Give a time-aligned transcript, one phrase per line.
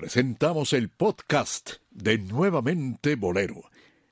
[0.00, 3.64] presentamos el podcast de Nuevamente Bolero,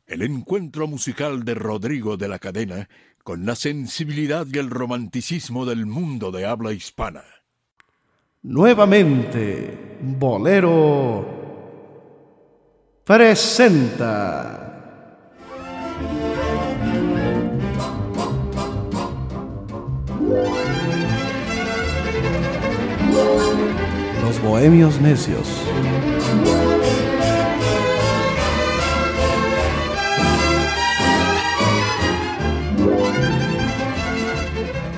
[0.06, 2.90] el encuentro musical de Rodrigo de la Cadena
[3.24, 7.24] con la sensibilidad y el romanticismo del mundo de habla hispana.
[8.42, 11.26] Nuevamente, Bolero
[13.02, 14.67] presenta.
[24.42, 25.48] Bohemios Necios.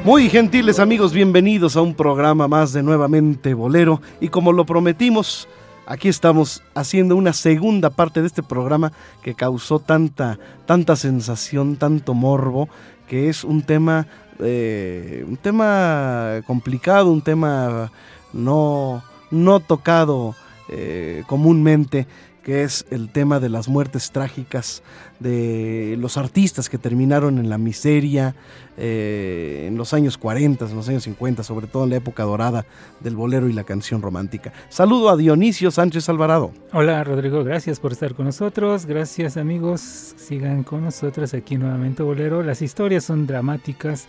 [0.05, 5.49] Muy gentiles amigos, bienvenidos a un programa más de Nuevamente Bolero y como lo prometimos,
[5.87, 12.15] aquí estamos haciendo una segunda parte de este programa que causó tanta, tanta sensación, tanto
[12.15, 12.69] morbo,
[13.09, 14.07] que es un tema,
[14.41, 17.91] eh, un tema complicado, un tema
[18.33, 20.34] no, no tocado
[20.69, 22.07] eh, comúnmente,
[22.43, 24.82] que es el tema de las muertes trágicas
[25.18, 28.35] de los artistas que terminaron en la miseria
[28.77, 32.65] eh, en los años 40, en los años 50, sobre todo en la época dorada
[33.01, 34.52] del bolero y la canción romántica.
[34.71, 36.52] Saludo a Dionisio Sánchez Alvarado.
[36.73, 39.80] Hola Rodrigo, gracias por estar con nosotros, gracias amigos,
[40.16, 42.43] sigan con nosotros aquí nuevamente Bolero.
[42.43, 44.09] Las historias son dramáticas,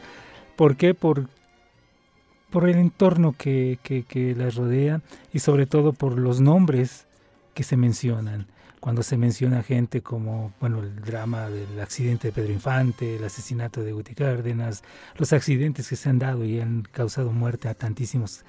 [0.55, 0.93] ¿por qué?
[0.93, 1.27] Por
[2.51, 5.01] por el entorno que, que, las rodea
[5.33, 7.07] y sobre todo por los nombres
[7.53, 8.47] que se mencionan.
[8.79, 13.81] Cuando se menciona gente como, bueno, el drama del accidente de Pedro Infante, el asesinato
[13.81, 14.83] de Guti Cárdenas,
[15.17, 18.43] los accidentes que se han dado y han causado muerte a tantísimos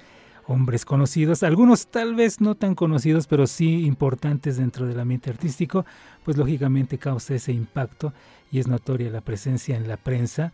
[0.47, 5.85] hombres conocidos, algunos tal vez no tan conocidos, pero sí importantes dentro del ambiente artístico,
[6.25, 8.11] pues lógicamente causa ese impacto
[8.51, 10.51] y es notoria la presencia en la prensa,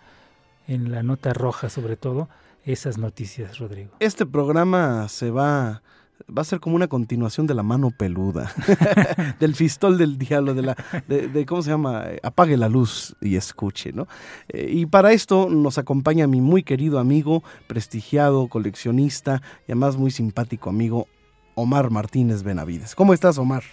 [0.67, 2.29] en la nota roja sobre todo,
[2.65, 3.91] esas noticias, Rodrigo.
[3.99, 5.81] Este programa se va
[6.25, 8.51] va a ser como una continuación de la mano peluda,
[9.39, 10.75] del fistol del diablo, de la,
[11.07, 12.05] de, ¿cómo se llama?
[12.23, 14.07] Apague la luz y escuche, ¿no?
[14.49, 20.11] Eh, y para esto nos acompaña mi muy querido amigo, prestigiado, coleccionista y además muy
[20.11, 21.07] simpático amigo,
[21.55, 22.95] Omar Martínez Benavides.
[22.95, 23.63] ¿Cómo estás, Omar?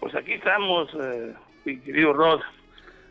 [0.00, 2.40] Pues aquí estamos, eh, mi querido Rod,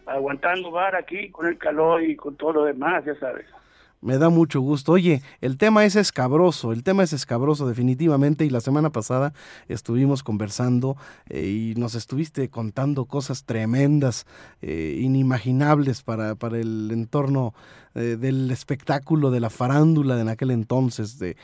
[0.06, 3.46] aguantando bar aquí con el calor y con todo lo demás, ya sabes.
[4.02, 4.92] Me da mucho gusto.
[4.92, 9.34] Oye, el tema es escabroso, el tema es escabroso definitivamente y la semana pasada
[9.68, 10.96] estuvimos conversando
[11.28, 14.26] eh, y nos estuviste contando cosas tremendas,
[14.62, 17.54] eh, inimaginables para, para, el entorno
[17.96, 21.18] eh, del espectáculo, de la farándula de en aquel entonces.
[21.18, 21.36] De,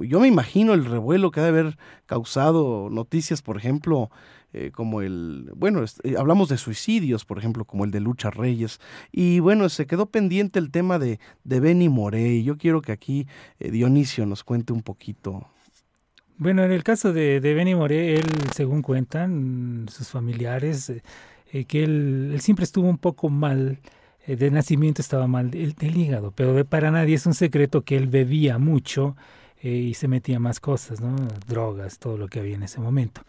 [0.00, 4.10] yo me imagino el revuelo que ha de haber causado noticias, por ejemplo,
[4.54, 8.80] eh, como el, bueno, eh, hablamos de suicidios, por ejemplo, como el de Lucha Reyes,
[9.10, 12.44] y bueno, se quedó pendiente el tema de, de Benny Morey.
[12.44, 13.26] Yo quiero que aquí
[13.60, 15.46] eh, Dionisio nos cuente un poquito.
[16.36, 20.92] Bueno, en el caso de, de Benny Morey, él, según cuentan sus familiares,
[21.50, 23.78] que él, siempre estuvo un poco mal,
[24.26, 28.58] de nacimiento estaba mal del, hígado, pero para nadie es un secreto que él bebía
[28.58, 29.16] mucho
[29.62, 31.14] y se metía más cosas, ¿no?
[31.46, 33.22] Drogas, todo lo que había en ese momento.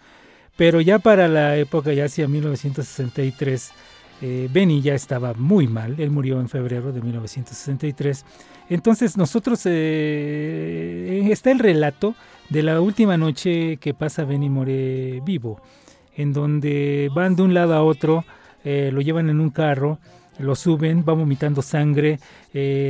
[0.56, 3.72] Pero ya para la época, ya hacia 1963,
[4.22, 6.00] eh, Benny ya estaba muy mal.
[6.00, 8.26] Él murió en febrero de 1963.
[8.70, 12.16] Entonces nosotros, eh, está el relato
[12.50, 15.60] de la última noche que pasa Benny More vivo,
[16.16, 18.24] en donde van de un lado a otro,
[18.64, 20.00] eh, lo llevan en un carro,
[20.38, 22.20] lo suben, va vomitando sangre,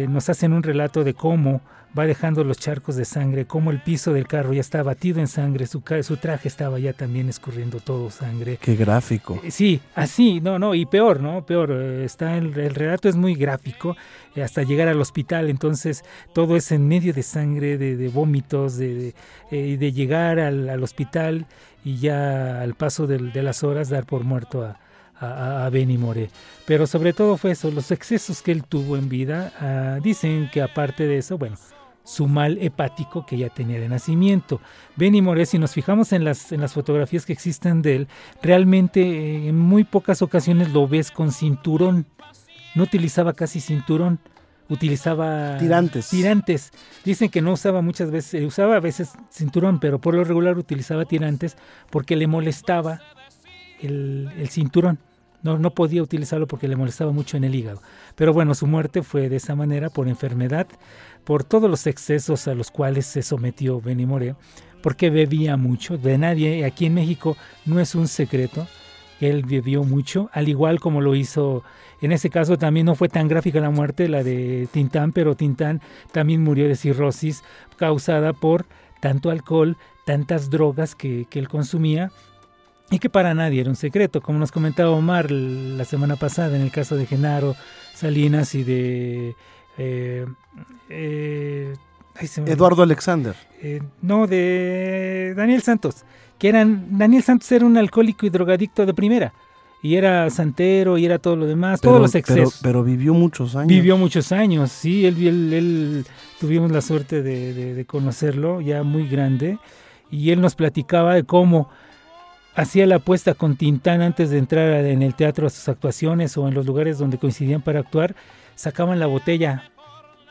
[0.07, 1.62] nos hacen un relato de cómo
[1.97, 5.27] va dejando los charcos de sangre, como el piso del carro ya está batido en
[5.27, 8.57] sangre, su, su traje estaba ya también escurriendo todo sangre.
[8.59, 9.39] Qué gráfico.
[9.43, 11.45] Eh, sí, así, no, no, y peor, ¿no?
[11.45, 13.95] Peor, eh, está el, el relato es muy gráfico
[14.35, 19.13] eh, hasta llegar al hospital, entonces todo es en medio de sangre, de, vómitos, de,
[19.51, 21.45] de, llegar al, hospital
[21.83, 26.29] y ya al paso de, las horas dar por muerto a, a, Benny More.
[26.65, 29.51] Pero sobre todo fue eso, los excesos que él tuvo en vida.
[29.59, 31.57] Ah, dicen que aparte de eso, bueno,
[32.03, 34.59] su mal hepático que ya tenía de nacimiento.
[34.96, 38.08] Benny Moré, si nos fijamos en las, en las fotografías que existen de él,
[38.41, 42.05] realmente eh, en muy pocas ocasiones lo ves con cinturón.
[42.76, 44.20] No utilizaba casi cinturón,
[44.70, 46.09] utilizaba tirantes.
[46.09, 46.72] Tirantes.
[47.05, 50.58] Dicen que no usaba muchas veces, eh, usaba a veces cinturón, pero por lo regular
[50.58, 51.58] utilizaba tirantes
[51.90, 53.02] porque le molestaba
[53.82, 54.99] el, el cinturón.
[55.43, 57.81] No, no podía utilizarlo porque le molestaba mucho en el hígado.
[58.16, 60.67] Pero bueno, su muerte fue de esa manera, por enfermedad
[61.23, 64.35] por todos los excesos a los cuales se sometió Benny Moré,
[64.81, 65.97] porque bebía mucho.
[65.97, 68.67] De nadie, aquí en México no es un secreto
[69.19, 71.63] que él bebió mucho, al igual como lo hizo,
[72.01, 75.81] en ese caso también no fue tan gráfica la muerte, la de Tintán, pero Tintán
[76.11, 77.43] también murió de cirrosis
[77.78, 78.66] causada por
[78.99, 82.11] tanto alcohol, tantas drogas que, él consumía
[82.93, 86.61] y que para nadie era un secreto, como nos comentaba Omar la semana pasada en
[86.61, 87.55] el caso de Genaro
[87.95, 89.35] Salinas y de...
[89.79, 90.28] Eh,
[90.90, 91.73] eh,
[92.45, 93.35] Eduardo Alexander.
[93.63, 96.05] Eh, no, de Daniel Santos,
[96.37, 96.95] que eran...
[96.95, 99.34] Daniel Santos era un alcohólico y drogadicto de primera
[99.81, 102.59] y era santero y era todo lo demás, todos los excesos.
[102.61, 103.69] Pero, vivió muchos años.
[103.69, 106.05] Vivió muchos años, sí, él, él,
[106.39, 109.57] tuvimos la suerte de, conocerlo ya muy grande
[110.11, 111.69] y él nos platicaba de cómo
[112.55, 116.47] hacía la apuesta con Tintán antes de entrar en el teatro a sus actuaciones o
[116.47, 118.16] en los lugares donde coincidían para actuar,
[118.55, 119.72] sacaban la botella,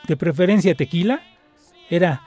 [0.07, 1.21] de preferencia tequila,
[1.89, 2.21] era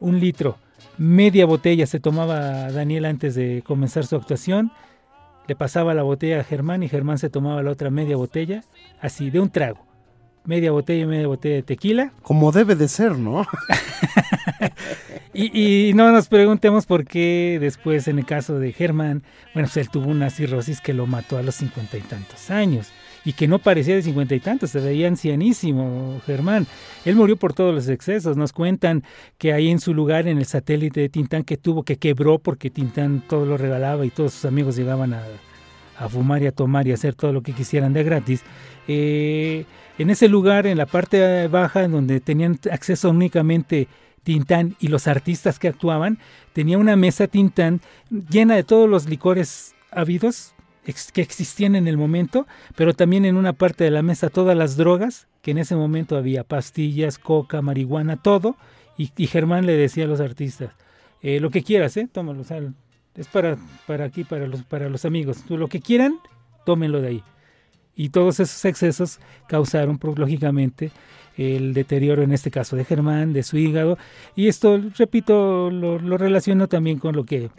[0.00, 0.58] un litro,
[0.98, 4.72] media botella se tomaba Daniel antes de comenzar su actuación.
[5.46, 8.62] Le pasaba la botella a Germán y Germán se tomaba la otra media botella,
[9.00, 9.87] así, de un trago.
[10.44, 12.12] Media botella y media botella de tequila.
[12.22, 13.46] Como debe de ser, ¿no?
[15.34, 19.22] y, no nos preguntemos por qué después, en el caso de Germán,
[19.54, 22.92] bueno, pues él tuvo una cirrosis que lo mató a los cincuenta y tantos años
[23.24, 26.66] y que no parecía de cincuenta y tantos, se veía ancianísimo, Germán.
[27.04, 28.38] Él murió por todos los excesos.
[28.38, 29.04] Nos cuentan
[29.36, 32.70] que ahí en su lugar, en el satélite de Tintán, que tuvo, que quebró porque
[32.70, 35.22] Tintán todo lo regalaba y todos sus amigos llegaban a,
[36.08, 38.42] fumar y a tomar y a hacer todo lo que quisieran de gratis.
[38.86, 39.66] Eh,
[39.98, 43.88] en ese lugar, en la parte baja, en donde tenían acceso únicamente
[44.22, 46.18] Tintán y los artistas que actuaban,
[46.52, 47.80] tenía una mesa Tintán
[48.10, 50.54] llena de todos los licores habidos
[51.12, 54.76] que existían en el momento, pero también en una parte de la mesa todas las
[54.76, 58.56] drogas, que en ese momento había pastillas, coca, marihuana, todo,
[58.96, 60.72] y, Germán le decía a los artistas,
[61.22, 62.08] eh, lo que quieras, ¿eh?
[62.10, 62.42] Tómalo,
[63.14, 63.56] es para,
[63.86, 66.18] para aquí, para los, para los amigos, lo que quieran,
[66.64, 67.22] tómenlo de ahí.
[67.98, 70.90] Y todos esos excesos causaron, pues, lógicamente,
[71.36, 73.98] el deterioro en este caso de Germán, de su hígado,
[74.34, 77.50] y esto, repito, lo, lo relaciono también con lo que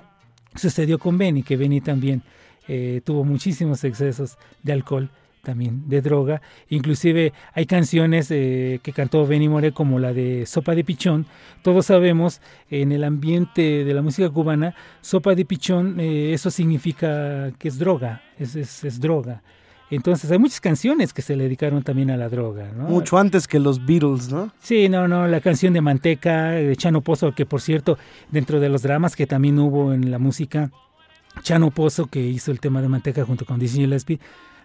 [0.55, 2.23] sucedió con Benny, que Benny también
[2.67, 5.09] eh, tuvo muchísimos excesos de alcohol
[5.41, 6.41] también de droga.
[6.69, 11.25] Inclusive hay canciones eh, que cantó Benny More como la de Sopa de Pichón.
[11.61, 17.51] Todos sabemos en el ambiente de la música cubana, Sopa de Pichón, eh, eso significa
[17.57, 19.41] que es droga, es, es, droga.
[19.91, 22.71] Entonces hay muchas canciones que se le dedicaron también a la droga.
[22.75, 24.51] Mucho antes que los Beatles, ¿no?
[24.59, 27.97] Sí, no, no, la canción de Manteca, de Chano Pozo, que por cierto,
[28.31, 30.71] dentro de los dramas que también hubo en la música,
[31.41, 34.19] Chano Pozo, que hizo el tema de Manteca junto con Disney Gillespie,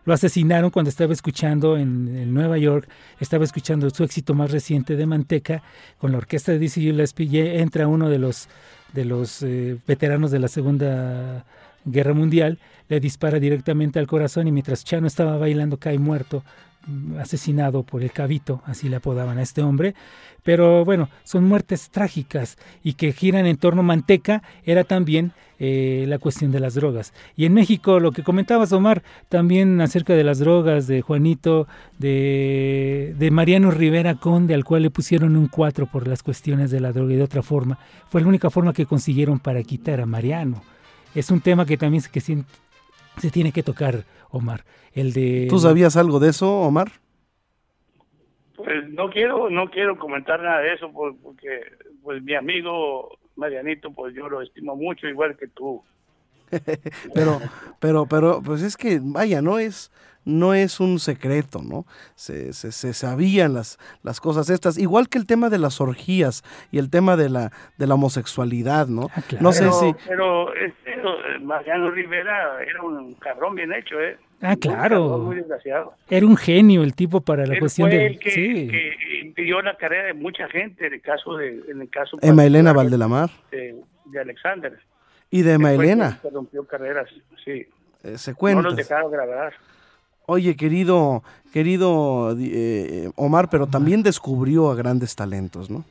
[0.04, 2.88] lo asesinaron cuando estaba escuchando en, Nueva York,
[3.20, 5.62] estaba escuchando su éxito más reciente de Manteca
[5.98, 8.48] con la orquesta de Dizzy Gillespie y entra uno de los,
[8.92, 11.46] de los eh, veteranos de la Segunda
[11.84, 12.58] Guerra Mundial,
[12.88, 16.44] le dispara directamente al corazón y mientras Chano estaba bailando cae muerto
[16.86, 19.94] mm, asesinado por el cabito, así le apodaban a este hombre.
[20.42, 26.04] Pero bueno, son muertes trágicas y que giran en torno a Manteca, era también eh,
[26.06, 27.14] la cuestión de las drogas.
[27.34, 31.66] Y en México, lo que comentabas, Omar, también acerca de las drogas, de Juanito,
[31.98, 36.80] de, de Mariano Rivera Conde, al cual le pusieron un 4 por las cuestiones de
[36.80, 37.78] la droga y de otra forma,
[38.10, 40.62] fue la única forma que consiguieron para quitar a Mariano.
[41.14, 42.44] Es un tema que también que se,
[43.18, 44.64] se tiene que tocar, Omar.
[44.92, 46.92] El de, ¿Tú sabías algo de eso, Omar?
[48.56, 51.60] Pues no quiero, no quiero comentar nada de eso porque
[52.02, 55.82] pues mi amigo Marianito, pues yo lo estimo mucho, igual que tú.
[57.14, 57.40] pero,
[57.80, 59.90] pero, pero, pues es que, vaya, no es,
[60.24, 61.86] no es un secreto, ¿no?
[62.14, 66.42] Se, se, se, sabían las, las cosas estas, igual que el tema de las orgías
[66.70, 69.08] y el tema de la, de la homosexualidad, ¿no?
[69.14, 69.94] Ah, no sé si...
[70.08, 70.96] Pero este,
[71.40, 74.16] Mariano Rivera era un cabrón bien hecho, ¿eh?
[74.40, 75.32] Ah, claro.
[76.10, 78.06] Era un genio el tipo para la cuestión de...
[78.06, 78.68] El que, sí.
[78.68, 81.62] que impidió la carrera de mucha gente, en el caso de...
[81.68, 83.30] En el caso Emma Elena Valdelamar.
[83.50, 83.74] De,
[84.06, 84.78] de Alexander.
[85.30, 86.20] Y de Emma Elena.
[86.30, 87.08] rompió carreras,
[87.44, 87.66] sí.
[88.02, 88.62] Eh, se cuenta.
[88.62, 89.54] No los dejaron grabar.
[90.26, 95.84] Oye, querido, querido eh, Omar, pero también descubrió a grandes talentos, ¿no?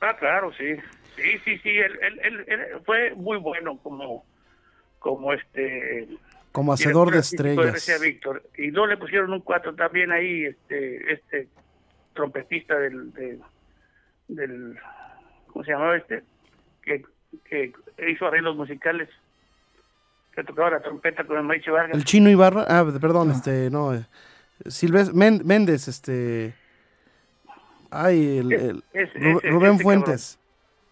[0.00, 0.76] Ah, claro, sí.
[1.16, 1.70] Sí, sí, sí.
[1.70, 4.24] Él, él, él fue muy bueno como,
[4.98, 6.08] como este
[6.52, 8.00] como hacedor de estrellas.
[8.00, 8.42] Víctor.
[8.56, 11.48] Y no le pusieron un cuatro también ahí, este, este
[12.12, 13.12] trompetista del,
[14.28, 14.78] del,
[15.48, 16.22] ¿cómo se llamaba este?
[16.82, 17.02] Que,
[17.44, 17.72] que
[18.08, 19.08] hizo arreglos musicales,
[20.34, 21.96] que tocaba la trompeta con el Maiche Vargas.
[21.96, 24.04] El chino Ibarra, ah, perdón, este, no, eh,
[24.66, 26.54] Silves, Méndez, este,
[27.90, 28.82] ay, el,
[29.44, 30.38] Rubén Fuentes.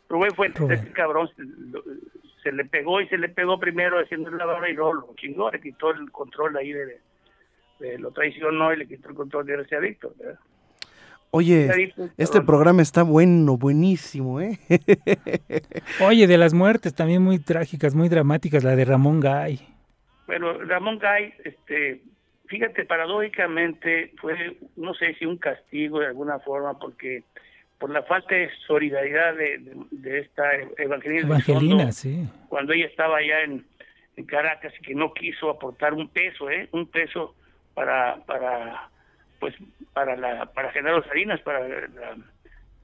[0.09, 1.29] Rubén Fuentes, este cabrón,
[2.43, 5.51] se le pegó y se le pegó primero haciendo la barra y luego lo chingó,
[5.51, 7.01] le quitó el control ahí de,
[7.99, 10.15] lo traicionó y le quitó el control de ese adicto.
[11.35, 14.59] Oye, este programa está bueno, buenísimo, ¿eh?
[16.07, 19.59] Oye, de las muertes también muy trágicas, muy dramáticas, la de Ramón Gay.
[20.27, 22.03] Bueno, Ramón Gay, este,
[22.49, 27.23] fíjate, paradójicamente fue, no sé si un castigo de alguna forma, porque
[27.79, 32.29] por la falta de solidaridad de, esta Evangelina, Evangelina sí.
[32.51, 33.65] cuando ella estaba allá en,
[34.19, 36.69] en Caracas y que no quiso aportar un peso, ¿eh?
[36.73, 37.35] Un peso
[37.73, 38.92] para para
[39.43, 39.57] pues
[39.93, 41.67] para la para generar harinas para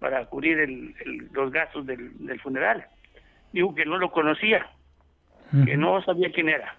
[0.01, 0.93] para cubrir el,
[1.33, 2.85] los gastos del, funeral.
[3.53, 4.69] Dijo que no lo conocía
[5.65, 6.75] que no sabía quién era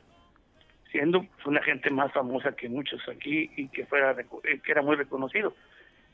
[0.92, 4.12] siendo una gente más famosa que muchos aquí y que fuera
[4.44, 5.56] eh, que era muy reconocido.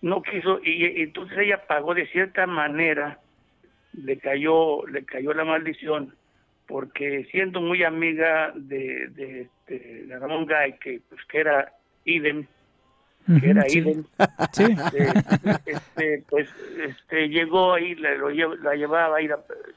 [0.04, 3.20] No quiso y, entonces ella pagó de cierta manera
[3.94, 6.14] le cayó le cayó la maldición
[6.68, 12.46] porque siendo muy amiga de, de, este, Ramón Gay que pues que era idem
[13.26, 13.84] que era sí.
[14.58, 15.14] Este,
[15.66, 19.30] este, pues este, llegó ahí, la, lo, la llevaba ahí,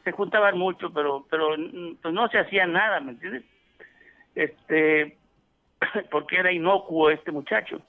[0.04, 1.56] se juntaban mucho, pero pero
[2.02, 3.44] pues no se hacía nada, ¿me entiendes?
[4.34, 5.16] Este,
[6.10, 7.80] porque era inocuo este muchacho.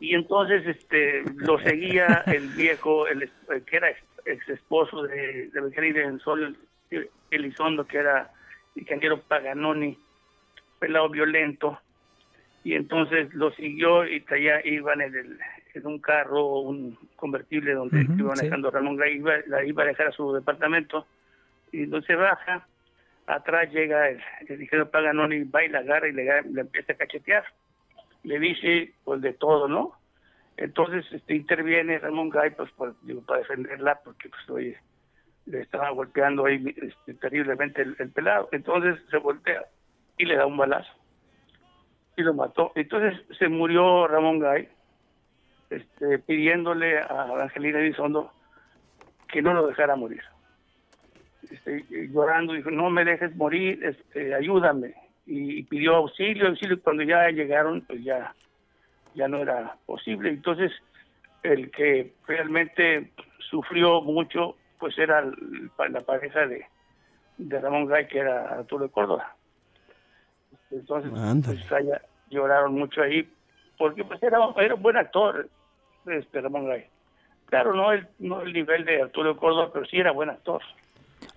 [0.00, 3.30] y entonces este lo seguía el viejo, el,
[3.66, 3.90] que era
[4.24, 6.56] ex esposo de, de en Sol
[7.30, 8.30] Elizondo, que era
[8.76, 9.98] ingeniero Paganoni,
[10.78, 11.78] pelado violento,
[12.64, 15.38] y entonces lo siguió y allá iban en, el,
[15.74, 20.08] en un carro, un convertible donde iba manejando Ramón Gay, iba, la iba a dejar
[20.08, 21.06] a su departamento
[21.72, 22.66] y entonces baja,
[23.26, 24.18] atrás llega el,
[24.48, 27.44] ingeniero Paganoni, va y la agarra y le, empieza a cachetear.
[28.22, 29.92] Le dice pues de todo, ¿no?
[30.56, 34.74] Entonces este interviene Ramón Gay pues por, digo, para defenderla porque pues
[35.44, 38.48] le estaba golpeando ahí este, terriblemente el, el pelado.
[38.52, 39.66] Entonces se voltea
[40.16, 41.03] y le da un balazo
[42.16, 42.72] y lo mató.
[42.74, 44.68] Entonces se murió Ramón Gay,
[45.70, 48.30] este, pidiéndole a Angelina Elizondo
[49.28, 50.22] que no lo dejara morir.
[51.50, 54.94] Este, llorando, dijo, no me dejes morir, este, ayúdame.
[55.26, 58.34] Y, pidió auxilio, auxilio, cuando ya llegaron, pues ya,
[59.14, 60.30] ya no era posible.
[60.30, 60.72] Entonces,
[61.42, 63.10] el que realmente
[63.50, 65.24] sufrió mucho, pues era
[65.88, 66.66] la pareja de,
[67.38, 69.34] de Ramón Gay, que era Arturo de Córdoba.
[70.70, 71.10] Entonces,
[71.44, 73.28] pues allá, lloraron mucho ahí,
[73.78, 75.48] porque pues era, era un buen actor,
[76.06, 76.86] este Ramón Gay.
[77.46, 80.62] Claro, no el, no el nivel de Arturo Córdoba, pero sí era buen actor.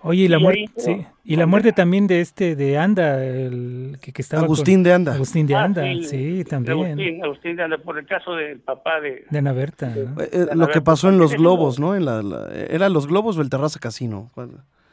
[0.02, 1.06] Oye, y la, muerte, sí.
[1.24, 5.14] y la muerte también de este, de Anda, el que, que estaba Agustín de Anda.
[5.14, 7.24] Agustín de ah, Anda, sí, también.
[7.24, 9.26] Agustín, de Anda, por el caso del papá de...
[9.30, 9.94] De Ana Berta.
[9.96, 11.96] Eh, eh, lo que pasó en Los Globos, ¿no?
[11.96, 12.22] En la,
[12.70, 14.30] ¿Era Los Globos o el Terraza Casino?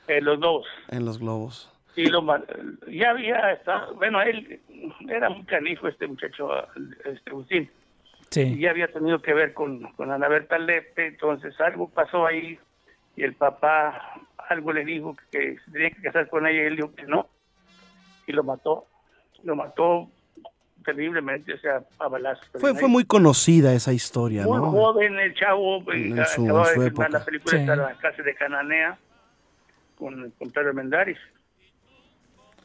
[0.09, 0.67] En Los Globos.
[0.88, 1.74] En Los Globos.
[1.97, 2.25] Y lo,
[2.89, 4.61] ya había estado, bueno, él
[5.09, 6.51] era muy canijo este muchacho,
[7.05, 7.71] este Agustín.
[8.31, 8.41] Sí.
[8.41, 12.59] Y ya había tenido que ver con, con Ana Berta Lepe, entonces algo pasó ahí
[13.17, 16.77] y el papá algo le dijo que se tenía que casar con ella y él
[16.77, 17.29] dijo que no
[18.27, 18.87] y lo mató,
[19.45, 20.09] lo mató
[20.85, 22.47] terriblemente, o sea, a balazos.
[22.59, 24.71] Fue, fue muy conocida esa historia, muy ¿no?
[24.71, 28.35] joven el chavo, en eh, su, acababa de filmar la película de la clase de
[28.35, 28.99] Cananea
[29.97, 31.19] con, con Pedro Mendaris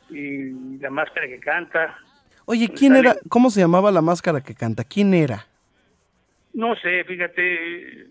[0.10, 1.98] y la máscara que canta.
[2.46, 3.16] Oye, ¿quién era?
[3.30, 4.84] ¿Cómo se llamaba la máscara que canta?
[4.84, 5.46] ¿Quién era?
[6.54, 8.08] No sé, fíjate,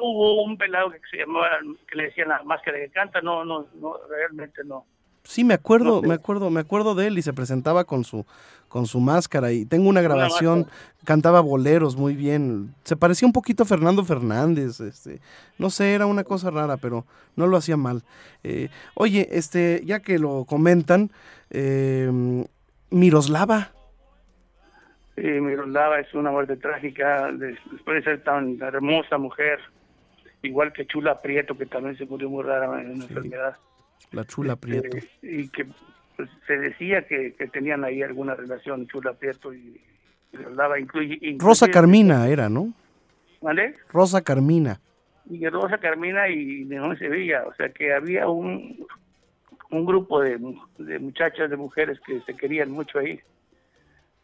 [0.00, 3.66] hubo un pelado que se llamaba, que le decían la máscara que canta, no, no,
[3.74, 4.86] no, realmente no.
[5.24, 8.26] Sí, me acuerdo, me acuerdo, me acuerdo de él y se presentaba con su
[8.72, 10.66] con su máscara y tengo una grabación,
[11.04, 12.74] cantaba boleros muy bien.
[12.84, 15.20] Se parecía un poquito a Fernando Fernández, este,
[15.58, 17.04] no sé, era una cosa rara, pero
[17.36, 18.02] no lo hacía mal.
[18.42, 21.10] Eh, oye, este, ya que lo comentan,
[21.50, 22.10] eh,
[22.88, 23.72] Miroslava.
[25.16, 29.60] Sí, Miroslava es una muerte trágica después de ser tan hermosa mujer,
[30.40, 33.54] igual que Chula Prieto, que también se murió muy rara en una enfermedad.
[34.10, 34.96] La Chula este, Prieto.
[35.22, 35.66] y que
[36.16, 39.80] pues, se decía que, tenían ahí alguna relación Chula Prieto y.
[40.78, 42.72] Incluye, Rosa Carmina era, ¿no?
[43.42, 43.74] ¿Vale?
[43.90, 44.80] Rosa Carmina.
[45.28, 48.86] Y Rosa Carmina y de no Sevilla, o sea que había un,
[49.70, 50.38] un grupo de,
[50.78, 53.20] de muchachas, de mujeres que se querían mucho ahí.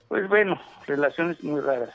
[0.09, 1.95] Pues bueno, relaciones muy raras.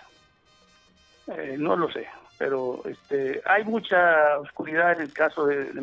[1.27, 2.05] Eh, no lo sé,
[2.37, 5.81] pero este, hay mucha oscuridad en el caso de, de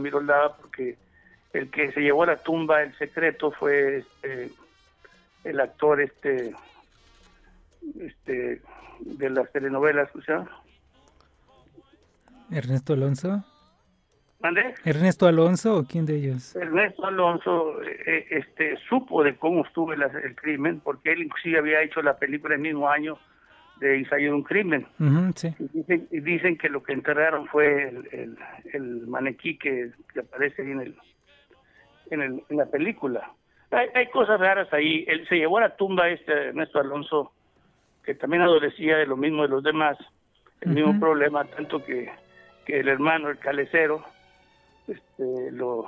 [0.61, 0.97] porque
[1.53, 4.51] el que se llevó a la tumba el secreto fue este,
[5.45, 6.55] el actor este
[7.99, 8.61] este
[9.01, 10.21] de las telenovelas, ¿o
[12.51, 13.45] Ernesto Alonso.
[14.41, 14.75] ¿Mande?
[14.85, 16.57] Ernesto Alonso o quién de ellos?
[16.57, 21.83] Ernesto Alonso eh, este supo de cómo estuvo el, el, crimen porque él inclusive había
[21.83, 23.19] hecho la película el mismo año
[23.81, 24.87] de ensayo de un crimen.
[25.37, 25.55] Sí.
[25.59, 28.39] Y dicen, y dicen que lo que enterraron fue el, el,
[28.73, 30.97] el maniquí que, que aparece ahí en, el,
[32.11, 33.33] en, el, en la película.
[33.71, 35.05] Hay, hay cosas raras ahí.
[35.09, 37.33] Él se llevó a la tumba este Ernesto Alonso,
[38.05, 39.97] que también adolecía de lo mismo de los demás,
[40.61, 42.11] el mismo problema, tanto que,
[42.67, 44.05] que el hermano, el calecero,
[44.89, 45.85] este, lo,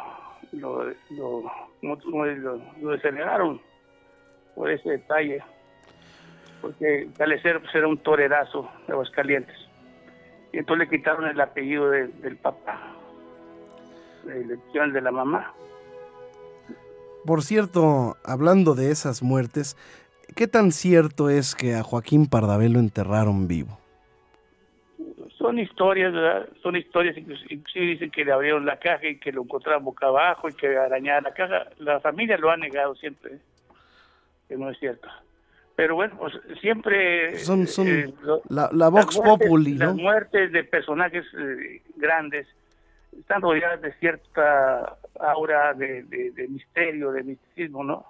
[0.52, 1.52] lo, lo,
[1.90, 3.60] lo,
[4.54, 5.42] por ese detalle
[6.60, 9.56] porque Calecero pues, era un torerazo de Aguascalientes.
[10.52, 12.80] Y entonces le quitaron el apellido de- del papá,
[14.24, 15.52] la elección de la mamá.
[17.26, 19.76] Por cierto, hablando de esas muertes,
[20.34, 23.78] ¿qué tan cierto es que a Joaquín Pardavé lo enterraron vivo?
[25.38, 26.48] Son historias, ¿verdad?
[26.62, 30.48] Son historias, inclusive dicen que le abrieron la caja y que lo encontraron boca abajo
[30.48, 31.66] y que arañaban la caja.
[31.78, 33.38] La familia lo ha negado siempre, ¿eh?
[34.48, 35.08] que no es cierto.
[35.74, 37.38] Pero bueno, pues siempre...
[37.38, 40.02] Son, son eh, lo- la, la Vox las muertes- Populi, Las ¿no?
[40.02, 42.46] muertes de personajes eh, grandes
[43.18, 48.06] están rodeadas de cierta aura de, de- de misterio, de misticismo, ¿no?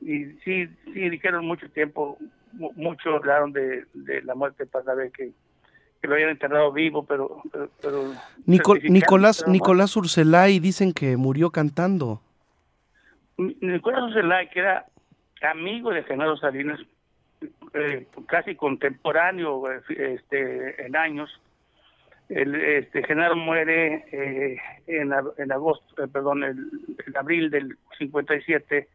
[0.00, 2.18] Y sí, sí dijeron mucho tiempo,
[2.52, 5.32] mu- mucho hablaron de, de la muerte de Pardavé, que,
[6.00, 7.42] que lo habían enterrado vivo, pero...
[7.52, 8.12] pero, pero
[8.46, 12.20] Nico- certificaron Nicolás, Nicolás Urselay dicen que murió cantando.
[13.38, 14.86] Nicolás Ocelay, que era
[15.50, 16.80] amigo de Genaro Salinas,
[17.74, 21.30] eh, casi contemporáneo eh, este, en años,
[22.28, 24.56] el, este, Genaro muere eh,
[24.86, 26.56] en, en agosto, eh, perdón, el,
[27.06, 28.88] en abril del 57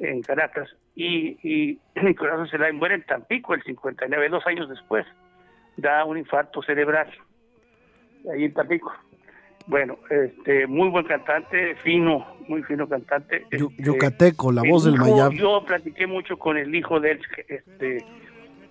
[0.00, 5.06] en Caracas y, y Nicolás Ocelay muere en Tampico el 59, dos años después,
[5.76, 7.08] da un infarto cerebral
[8.32, 8.92] ahí en Tampico.
[9.66, 13.46] Bueno, este, muy buen cantante, fino, muy fino cantante.
[13.50, 15.32] Yu- este, Yucateco, la voz del Mayab.
[15.32, 18.04] Yo platiqué mucho con el hijo de él, este,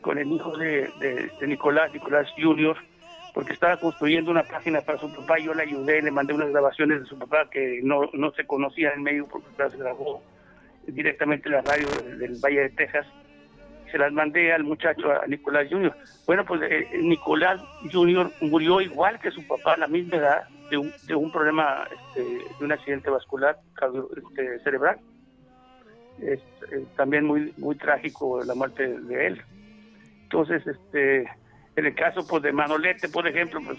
[0.01, 2.77] con el hijo de, de- de Nicolás, Nicolás Junior,
[3.33, 5.39] porque estaba construyendo una página para su papá.
[5.39, 8.91] Yo le ayudé, le mandé unas grabaciones de su papá que no, no se conocía
[8.91, 10.21] en medio porque las grabó
[10.85, 11.87] directamente en la radio
[12.17, 13.07] del, Valle de Texas.
[13.91, 15.95] Se las mandé al muchacho, a Nicolás Junior.
[16.25, 20.77] Bueno, pues eh, Nicolás Junior murió igual que su papá a la misma edad de
[20.77, 23.59] un, de un problema, este, de un accidente vascular
[24.17, 24.99] este, cerebral
[26.21, 26.39] eh,
[26.95, 29.41] también muy muy trágico la muerte de él.
[30.23, 31.27] Entonces, este,
[31.75, 33.77] en el caso pues de Manolete, por ejemplo, pues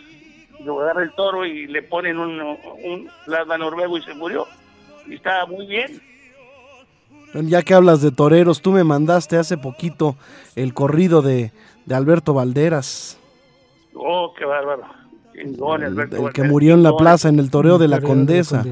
[0.64, 4.46] lo agarra el toro y le ponen un, un plasma noruego y se murió.
[5.06, 6.00] Y estaba muy bien.
[7.34, 10.16] Ya que hablas de toreros, tú me mandaste hace poquito
[10.54, 11.50] el corrido de,
[11.84, 13.18] de Alberto Valderas,
[13.94, 14.82] Oh, qué bárbaro.
[15.34, 18.08] Chingón, el, Alberto el que murió en la plaza en el toreo de la Toreo
[18.08, 18.64] Condesa.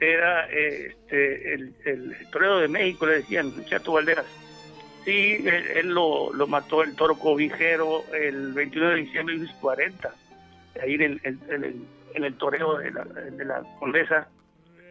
[0.00, 4.26] Era eh, este, el, el torero de México, le decían, Chato Valderas.
[5.04, 10.14] Sí, él, él lo, lo mató el toro cobijero el 29 de diciembre de 1940,
[10.80, 14.28] ahí en el, en, el, en el toreo de la, de la Condesa.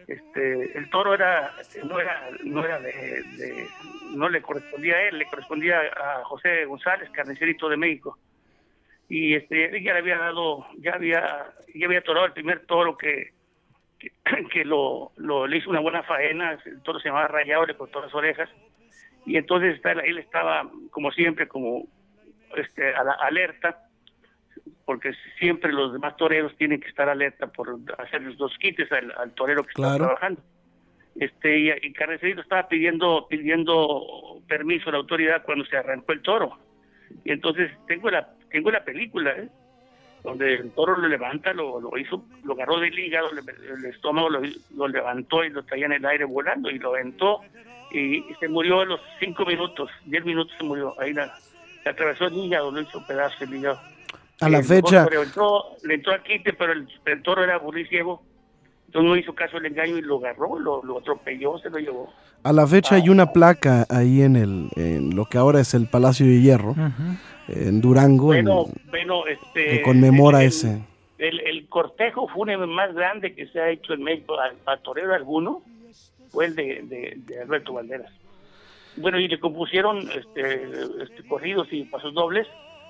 [0.06, 3.24] Este, el toro era no era no era de,
[4.14, 8.18] no le correspondía a él, le correspondía a José González, carnicerito de México.
[9.08, 13.30] Y este ya le había dado, ya había ya había torado el primer toro que
[13.98, 14.10] que,
[14.52, 18.02] que lo, lo le hizo una buena faena, el toro se llamaba Rayado, le cortó
[18.02, 18.50] las orejas
[19.26, 21.86] y entonces él estaba como siempre como
[22.56, 23.78] este a la- alerta
[24.84, 29.12] porque siempre los demás toreros tienen que estar alerta por hacer los dos quites al,
[29.16, 29.92] al torero que Claro.
[29.94, 30.42] está trabajando.
[31.18, 31.92] Este, y, y
[32.40, 36.58] estaba pidiendo pidiendo permiso a la autoridad cuando se arrancó el toro.
[37.24, 39.48] Y entonces tengo la tengo la película, ¿eh?
[40.24, 43.40] donde el toro lo levanta, lo, lo hizo, lo agarró del hígado, le-
[43.74, 44.40] el estómago lo,
[44.76, 47.40] lo levantó y lo traía en el aire volando y lo aventó
[47.92, 51.34] y, se murió a los cinco minutos, diez minutos se murió, ahí la,
[51.84, 53.80] le atravesó el hígado, lo hizo pedazo el hígado.
[54.40, 57.58] A la El fecha, Le entró, le entró a quite, pero el, el toro era
[57.58, 58.22] burro y ciego,
[58.86, 62.12] entonces no hizo caso del engaño y lo agarró, lo, lo atropelló, se lo llevó.
[62.42, 65.86] a la fecha hay una placa ahí en el en lo que ahora es el
[65.88, 66.74] Palacio de Hierro,
[67.48, 69.66] en Durango, en- Bueno, bueno, este...
[69.78, 70.82] que conmemora el- ese.
[71.18, 75.14] El, el cortejo fúnebre más grande que se ha hecho en México a, a torero
[75.14, 75.62] alguno
[76.32, 78.10] fue el de, Alberto Valderas.
[78.96, 80.64] Bueno, y le compusieron este,
[81.02, 82.46] este, corridos y pasos dobles.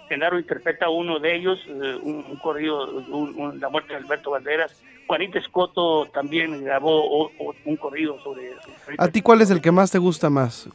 [0.09, 4.74] Genaro interpreta uno de ellos, eh, un, corrido, un- la muerte de Alberto Valderas.
[5.07, 7.31] Juanita Escoto también grabó
[7.64, 8.52] un corrido sobre...
[8.98, 10.68] ¿A ti cuál es el que más te gusta más?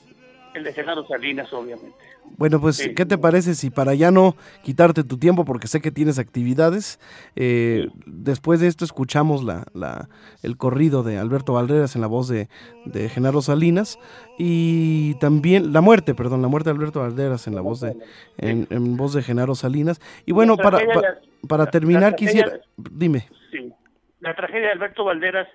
[0.58, 1.96] El de Genaro Salinas, obviamente.
[2.38, 5.92] Bueno, pues, ¿qué te parece si para ya no quitarte tu tiempo, porque sé que
[5.92, 7.00] tienes actividades,
[7.36, 10.10] eh, después de esto escuchamos la, la,
[10.44, 12.50] el corrido de Alberto Valderas en la voz de,
[12.86, 13.98] de, Genaro Salinas
[14.38, 17.96] y también la muerte, perdón, la muerte de Alberto Valderas en la voz de,
[18.38, 20.02] en, en voz de Genaro Salinas.
[20.26, 23.28] Y bueno, para, para, para terminar quisiera, dime.
[23.52, 23.72] Sí,
[24.20, 25.48] la tragedia de Alberto Valderas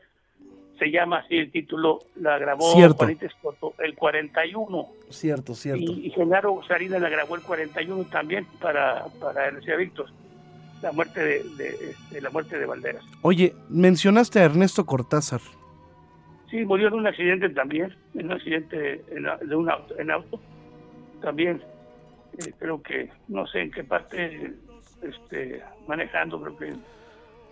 [0.83, 3.07] se llama así el título, la grabó cierto.
[3.79, 4.89] el 41.
[5.11, 5.81] Cierto, cierto.
[5.81, 10.07] Y, y Genaro Salinas la grabó el 41 también para, para el Víctor,
[10.83, 13.05] la muerte de, de, de, este, la muerte de Valderas.
[13.23, 15.41] Oye, mencionaste a Ernesto Cortázar.
[16.51, 20.41] Sí, murió en un accidente también, en un accidente en, de un auto, en auto
[21.21, 21.63] también.
[22.39, 24.53] Eh, creo que, no sé en qué parte,
[25.01, 26.73] este, manejando, creo que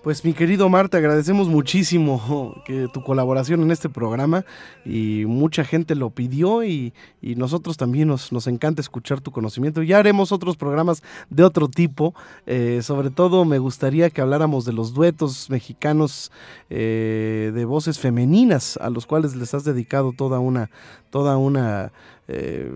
[0.02, 4.46] pues mi querido Omar, te agradecemos muchísimo que tu colaboración en este programa
[4.84, 9.82] y mucha gente lo pidió y, y nosotros también nos, nos, encanta escuchar tu conocimiento.
[9.82, 12.14] Ya haremos otros programas de otro tipo,
[12.46, 16.32] eh, sobre todo me gustaría que habláramos de los duetos mexicanos
[16.70, 20.70] eh, de voces femeninas a los cuales les has dedicado toda una,
[21.10, 21.92] toda una
[22.32, 22.70] eh,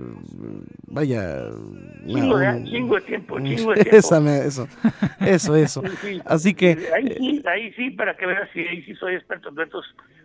[0.88, 1.48] vaya
[2.06, 3.96] chingo, de, chingo de tiempo chingo de tiempo.
[3.96, 4.68] Esa, eso
[5.20, 5.82] eso eso.
[6.02, 9.50] Sí, así que ahí sí, ahí sí para que veas si ahí sí soy experto
[9.50, 9.84] en duetos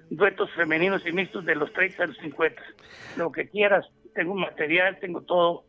[0.09, 2.61] duetos femeninos y mixtos de los 30 a los 50
[3.17, 5.63] lo que quieras tengo material tengo todo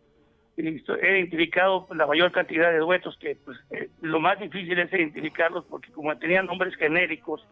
[0.57, 5.65] he identificado la mayor cantidad de duetos que pues eh, lo más difícil es identificarlos
[5.67, 7.47] porque como tenían nombres genéricos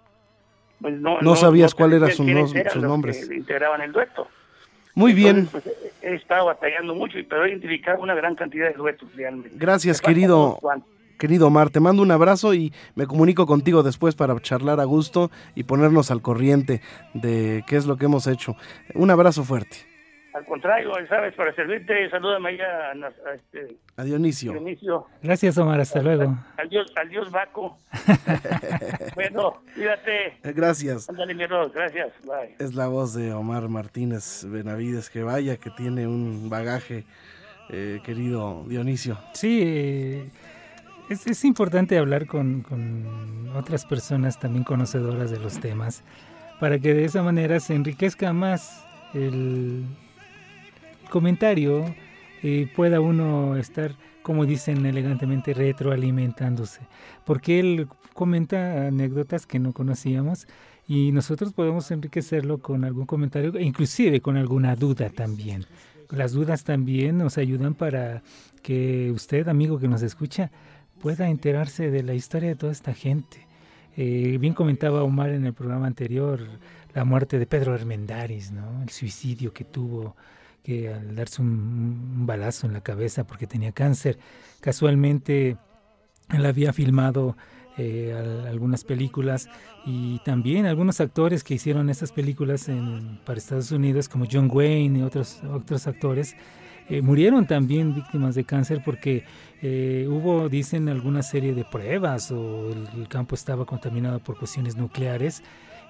[0.81, 3.31] pues no, no, no sabías no cuáles eran sus, sus nombres.
[3.31, 4.29] integraban el dueto
[4.99, 5.49] muy bien.
[5.51, 5.65] Pues,
[6.03, 9.51] he estado batallando mucho, pero he identificado una gran cantidad de duetos realmente.
[9.55, 10.59] Gracias, querido.
[11.19, 15.33] Querido Omar, te mando un abrazo y me comunico contigo después para charlar a gusto
[15.57, 16.81] y ponernos al corriente
[17.13, 18.55] de qué es lo que hemos hecho.
[18.95, 19.88] Un abrazo fuerte.
[20.39, 24.53] Al contrario, sabes, para servirte, salúdame allá a, a, este, a Dionisio.
[24.53, 25.07] Dionisio.
[25.21, 26.39] Gracias, Omar, hasta luego.
[26.57, 27.77] Al dios, al dios Baco.
[29.17, 30.39] bueno, cuídate.
[30.45, 31.11] Gracias.
[31.11, 31.73] Ándale, mi error.
[31.75, 32.13] gracias.
[32.23, 32.55] Bye.
[32.61, 37.05] Es la voz de Omar Martínez Benavides, que vaya, que tiene un bagaje,
[37.71, 39.19] eh, querido Dionisio.
[39.33, 40.31] Sí, eh,
[41.11, 46.05] es, es, importante hablar con, con otras personas también conocedoras de los temas,
[46.61, 49.85] para que de esa manera se enriquezca más el
[51.09, 51.85] comentario
[52.43, 56.81] y pueda uno estar, como dicen elegantemente, retroalimentándose.
[57.25, 60.47] Porque él comenta anécdotas que no conocíamos
[60.87, 65.67] y nosotros podemos enriquecerlo con algún comentario, inclusive con alguna duda también.
[66.11, 68.23] Las dudas también nos ayudan para
[68.63, 70.51] que usted, amigo que nos escucha,
[71.01, 73.47] pueda enterarse de la historia de toda esta gente.
[73.97, 76.41] Eh, bien comentaba Omar en el programa anterior
[76.95, 78.83] la muerte de Pedro Hermendáriz, ¿no?
[78.83, 80.17] el suicidio que tuvo
[80.77, 81.49] al darse un,
[82.19, 84.19] un, balazo en la cabeza porque tenía cáncer,
[84.61, 85.57] casualmente
[86.31, 87.37] él había filmado
[87.81, 88.13] eh,
[88.49, 89.49] algunas películas
[89.87, 94.99] y también algunos actores que hicieron estas películas en, para Estados Unidos, como John Wayne
[94.99, 96.35] y otros, otros actores,
[96.89, 99.25] eh, murieron también víctimas de cáncer porque
[99.63, 104.77] eh, hubo, dicen, alguna serie de pruebas o el, el campo estaba contaminado por cuestiones
[104.77, 105.45] nucleares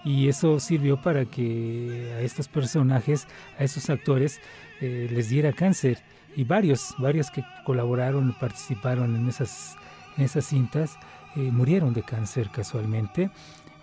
[0.04, 3.26] y eso sirvió para que a estos personajes,
[3.58, 4.40] a estos actores,
[4.80, 5.98] eh, les diera cáncer
[6.36, 9.76] y varios, varios que colaboraron, participaron en esas,
[10.16, 10.96] en esas cintas,
[11.36, 13.30] eh, murieron de cáncer casualmente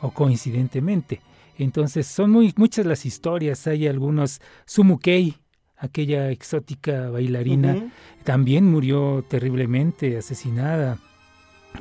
[0.02, 1.22] o coincidentemente.
[1.58, 5.36] Entonces son muy, muchas las historias, hay algunos, Sumukei,
[5.78, 7.92] aquella exótica bailarina, uh -huh.
[8.24, 10.98] también murió terriblemente asesinada.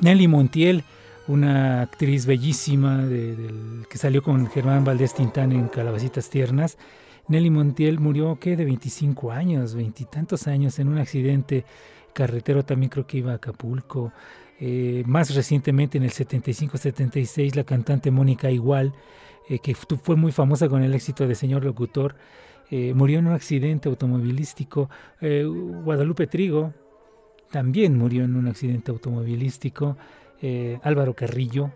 [0.01, 0.83] Nelly Montiel,
[1.27, 3.53] una actriz bellísima de, de,
[3.89, 6.77] que salió con Germán Valdés Tintán en Calabacitas Tiernas.
[7.27, 8.55] Nelly Montiel murió, ¿qué?
[8.55, 11.65] De 25 años, veintitantos años en un accidente
[12.13, 14.13] carretero, también creo que iba a Acapulco.
[14.59, 18.93] Eh, más recientemente, en el 75-76, la cantante Mónica Igual,
[19.49, 22.15] eh, que fue muy famosa con el éxito de Señor Locutor,
[22.71, 24.89] eh, murió en un accidente automovilístico.
[25.21, 26.73] Guadalupe Trigo
[27.51, 29.97] también murió en un accidente automovilístico
[30.83, 31.71] Álvaro Carrillo,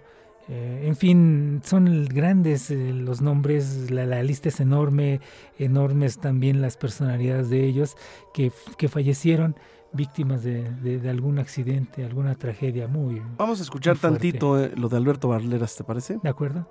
[0.52, 5.22] eh, en fin, son grandes eh, los nombres, la, la, lista es enorme,
[5.60, 7.96] enormes también las personalidades de ellos
[8.34, 9.56] que, que fallecieron
[9.94, 13.22] víctimas de, de, de, algún accidente, alguna tragedia muy...
[13.38, 16.18] Vamos a escuchar tantito eh, lo de Alberto Barleras, ¿te parece?
[16.24, 16.68] De acuerdo.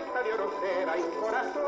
[0.00, 1.62] Es la fiesta de Orocera y corazón.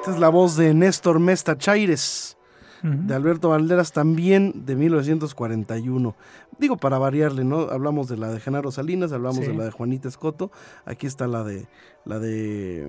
[0.00, 2.36] Esta es la voz de Néstor Mesta Chaires,
[2.82, 6.14] de Alberto Valderas, también de 1941.
[6.58, 7.62] Digo, para variarle, ¿no?
[7.62, 9.46] Hablamos de la de Genaro Salinas, hablamos Sí.
[9.50, 10.52] de la de Juanita Escoto,
[10.84, 11.66] aquí está la de
[12.04, 12.88] la de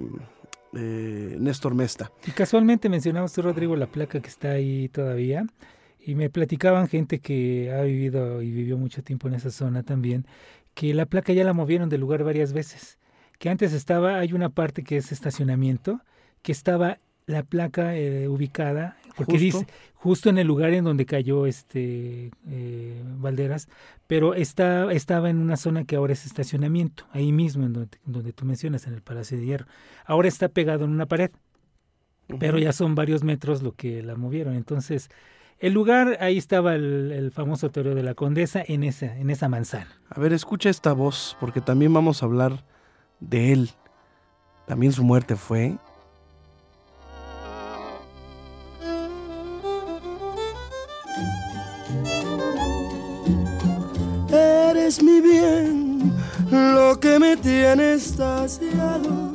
[0.73, 2.11] eh, Néstor Mesta.
[2.27, 5.45] Y casualmente mencionabas tú, Rodrigo, la placa que está ahí todavía.
[6.01, 10.25] Y me platicaban gente que ha vivido y vivió mucho tiempo en esa zona también,
[10.73, 12.97] que la placa ya la movieron de lugar varias veces.
[13.37, 16.01] Que antes estaba, hay una parte que es estacionamiento,
[16.41, 19.59] que estaba la placa eh, ubicada, porque Justo.
[19.59, 23.67] dice justo en el lugar en donde cayó este eh, Valderas,
[24.07, 28.31] pero está, estaba en una zona que ahora es estacionamiento, ahí mismo en donde, donde
[28.31, 29.65] tú mencionas, en el Palacio de Hierro.
[30.05, 31.31] Ahora está pegado en una pared
[32.37, 34.53] pero ya son varios metros lo que la movieron.
[34.53, 35.09] Entonces,
[35.59, 39.49] el lugar, ahí estaba el, el famoso toreo de la condesa en esa, en esa
[39.49, 39.89] manzana.
[40.09, 42.63] A ver, escucha esta voz, porque también vamos a hablar
[43.19, 43.69] de él.
[44.65, 45.75] También su muerte fue.
[54.31, 56.13] Eres mi bien,
[56.51, 59.33] lo que me tiene estasiado.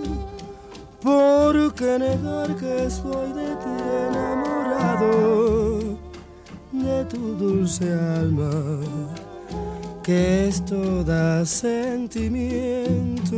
[1.03, 3.75] ¿Por qué negar que soy de ti
[4.09, 5.74] enamorado?
[6.85, 8.51] De tu dulce alma,
[10.03, 13.37] que es toda sentimiento.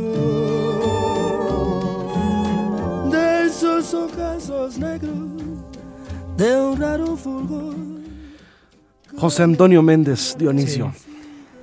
[3.09, 5.15] De esos ojazos negros,
[6.35, 7.75] de un raro fulgor.
[9.17, 10.91] José Antonio Méndez Dionisio.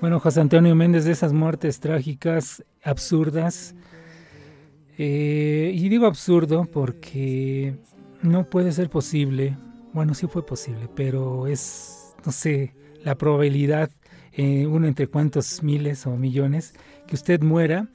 [0.00, 3.74] Bueno, José Antonio Méndez, de esas muertes trágicas, absurdas.
[4.96, 7.74] eh, y digo absurdo porque
[8.22, 9.56] no puede ser posible.
[9.94, 13.90] Bueno, sí fue posible, pero es, no sé, la probabilidad,
[14.32, 16.74] eh, uno entre cuantos miles o millones,
[17.06, 17.88] que usted muera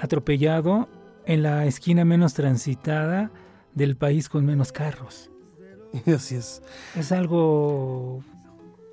[0.00, 0.88] atropellado
[1.24, 3.30] en la esquina menos transitada
[3.72, 5.30] del país con menos carros.
[6.12, 6.60] Así es.
[6.96, 8.24] Es algo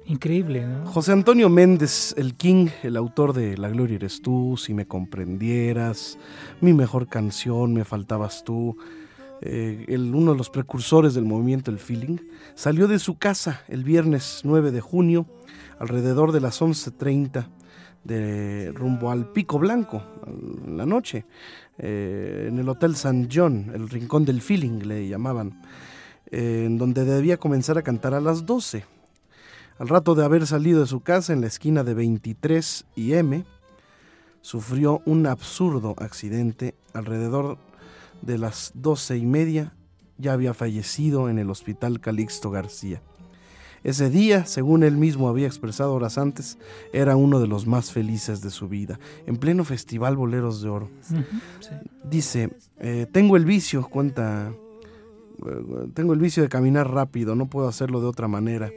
[0.06, 0.86] increíble, ¿no?
[0.86, 6.20] José Antonio Méndez, el King, el autor de La Gloria eres tú, Si me comprendieras,
[6.62, 8.78] Mi mejor canción, Me faltabas tú,
[9.42, 12.18] eh, el, uno de los precursores del movimiento El Feeling,
[12.56, 15.26] salió de su casa el viernes 9 de junio,
[15.80, 17.48] alrededor de las 11.30,
[18.04, 20.04] de rumbo al Pico Blanco,
[20.66, 21.26] en la noche,
[21.78, 25.62] eh, en el Hotel San John, el Rincón del Feeling le llamaban,
[26.32, 28.86] eh, en donde debía comenzar a cantar a las 12.
[29.78, 33.46] Al rato de haber salido de su casa en la esquina de 23 y M,
[34.42, 37.58] sufrió un absurdo accidente alrededor
[38.22, 39.76] de las doce y media.
[40.18, 43.02] Ya había fallecido en el hospital Calixto García.
[43.84, 46.58] Ese día, según él mismo había expresado horas antes,
[46.92, 50.90] era uno de los más felices de su vida, en pleno festival Boleros de Oro.
[51.02, 51.16] Sí.
[52.04, 57.70] Dice, eh, tengo el vicio, cuenta, eh, tengo el vicio de caminar rápido, no puedo
[57.70, 58.70] hacerlo de otra manera.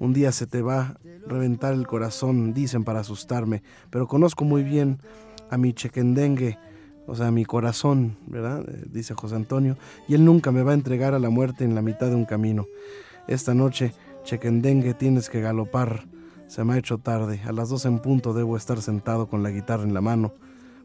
[0.00, 4.64] Un día se te va a reventar el corazón, dicen para asustarme, pero conozco muy
[4.64, 5.00] bien
[5.50, 6.58] a mi chequendengue,
[7.06, 8.64] o sea, mi corazón, ¿verdad?
[8.68, 9.76] Eh, dice José Antonio,
[10.08, 12.24] y él nunca me va a entregar a la muerte en la mitad de un
[12.24, 12.66] camino.
[13.28, 13.92] Esta noche,
[14.24, 16.04] chequendengue, tienes que galopar.
[16.46, 19.50] Se me ha hecho tarde, a las dos en punto debo estar sentado con la
[19.50, 20.32] guitarra en la mano,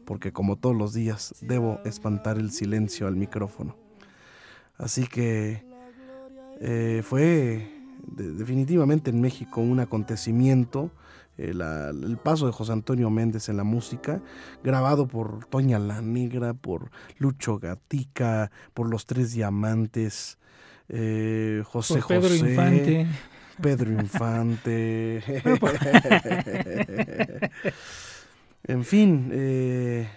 [0.04, 3.76] porque como todos los días debo espantar el silencio al micrófono.
[4.76, 5.64] Así que
[6.60, 7.70] eh, fue
[8.08, 10.90] de- definitivamente en México un acontecimiento,
[11.38, 14.20] eh, la- el paso de José Antonio Méndez en la música,
[14.62, 20.38] grabado por Toña la Negra, por Lucho Gatica, por Los Tres Diamantes,
[20.88, 23.06] eh, José Por Pedro José, Infante.
[23.60, 25.22] Pedro Infante.
[28.64, 30.08] en fin, eh,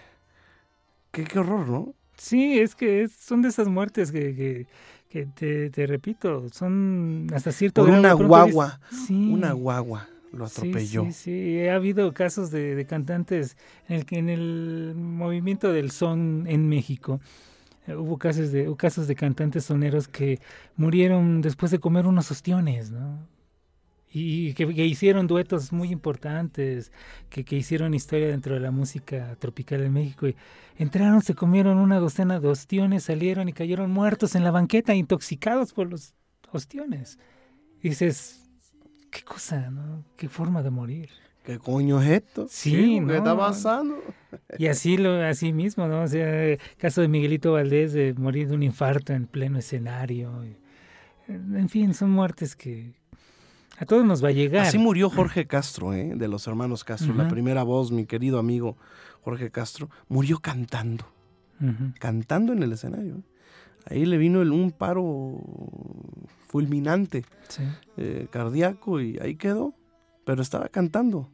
[1.12, 1.94] qué, qué horror, ¿no?
[2.16, 4.66] Sí, es que es- son de esas muertes que, que,
[5.10, 10.08] que te, te repito, son hasta cierto Por grado, una dices, guagua, sí, una guagua
[10.36, 11.04] lo atropelló.
[11.06, 13.56] Sí, sí, ha habido casos de, de cantantes
[13.88, 17.20] en el que en el movimiento del son en México
[17.86, 20.40] eh, hubo casos de hubo casos de cantantes soneros que
[20.76, 23.26] murieron después de comer unos ostiones, ¿no?
[24.18, 26.90] Y que, que hicieron duetos muy importantes,
[27.28, 30.26] que, que hicieron historia dentro de la música tropical en México.
[30.26, 30.36] Y
[30.78, 35.74] entraron, se comieron una docena de ostiones, salieron y cayeron muertos en la banqueta, intoxicados
[35.74, 36.14] por los
[36.50, 37.18] ostiones.
[37.82, 38.45] Y dices,
[39.16, 40.04] qué cosa, ¿no?
[40.16, 41.08] Qué forma de morir.
[41.44, 42.46] ¿Qué coño es esto?
[42.50, 43.14] Sí, ¿Qué no.
[43.14, 43.98] está pasando?
[44.58, 46.02] Y así lo, así mismo, ¿no?
[46.02, 50.44] O sea, el caso de Miguelito Valdés de morir de un infarto en pleno escenario.
[50.44, 50.56] y
[51.32, 52.94] En fin, son muertes que
[53.78, 54.66] a todos nos va a llegar.
[54.66, 56.12] Así murió Jorge Castro, ¿eh?
[56.16, 58.76] de los hermanos Castro, la primera voz, mi querido amigo
[59.22, 61.06] Jorge Castro, murió cantando,
[61.98, 63.22] cantando en el escenario.
[63.88, 65.40] Ahí le vino el- un paro
[66.48, 67.62] fulminante, Sí.
[67.96, 69.74] eh, cardíaco, y ahí quedó.
[70.24, 71.28] Pero estaba cantando,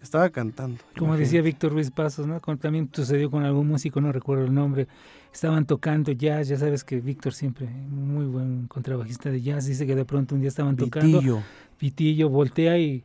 [0.00, 0.78] estaba cantando.
[0.96, 1.20] Como imagínate.
[1.24, 2.38] decía Víctor Ruiz Pasos, ¿no?
[2.40, 4.86] También sucedió con algún músico, no recuerdo el nombre.
[5.32, 9.96] Estaban tocando jazz, ya sabes que Víctor siempre, muy buen contrabajista de jazz, dice que
[9.96, 11.42] de pronto un día estaban tocando, Vitillo.
[11.78, 13.02] Pitillo voltea y,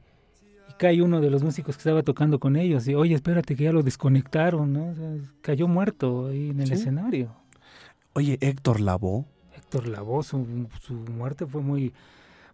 [0.70, 3.64] y cae uno de los músicos que estaba tocando con ellos y, oye, espérate que
[3.64, 4.90] ya lo desconectaron, ¿no?
[4.90, 6.74] O sea, cayó muerto ahí en el Sí.
[6.74, 7.32] escenario.
[8.18, 9.26] Oye, Héctor Lavoe.
[9.56, 11.94] Héctor Lavoe, su, su muerte fue muy,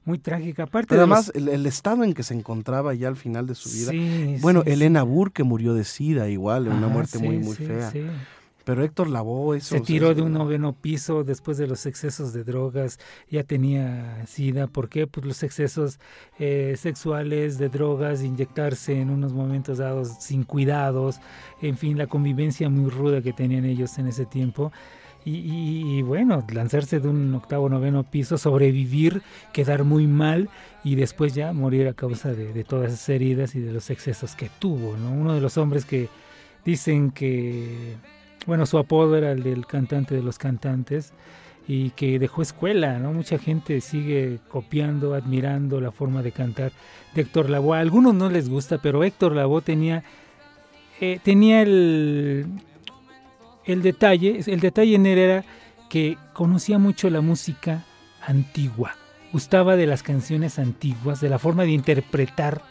[0.03, 0.63] muy trágica.
[0.63, 3.55] Aparte Pero los- además, el, el estado en que se encontraba ya al final de
[3.55, 3.91] su vida.
[3.91, 4.71] Sí, Bueno, sí.
[4.71, 7.91] Elena Burr, que murió de sida, igual, una muerte muy, muy sí, fea.
[7.91, 8.01] sí.
[8.65, 9.67] Pero Héctor Lavoe, eso.
[9.69, 12.97] Se o sea, tiró de un noveno piso después de los excesos de drogas,
[13.29, 14.67] ya tenía sida.
[14.67, 15.05] ¿Por qué?
[15.07, 15.99] Pues los excesos
[16.39, 21.19] eh, sexuales, de drogas, inyectarse en unos momentos dados sin cuidados,
[21.61, 24.71] en fin, la convivencia muy ruda que tenían ellos en ese tiempo.
[25.25, 29.21] Y, y- y bueno, lanzarse de un octavo, noveno piso, sobrevivir,
[29.53, 30.49] quedar muy mal
[30.83, 34.49] y después ya morir a causa de, todas esas heridas y de los excesos que
[34.59, 34.97] tuvo.
[34.97, 35.11] ¿no?
[35.11, 36.09] Uno de los hombres que
[36.65, 37.95] dicen que
[38.45, 41.13] bueno, su apodo era el del cantante de los cantantes
[41.65, 43.13] y que dejó escuela, ¿no?
[43.13, 46.73] Mucha gente sigue copiando, admirando la forma de cantar
[47.15, 47.77] de Héctor Lavoe.
[47.77, 50.03] A algunos no les gusta, pero Héctor Lavoe tenía,
[50.99, 52.47] eh, tenía el,
[53.65, 55.45] el detalle, el detalle en él era
[55.89, 57.85] que conocía mucho la música
[58.25, 58.95] antigua,
[59.31, 62.61] gustaba de las canciones antiguas, de la forma de interpretar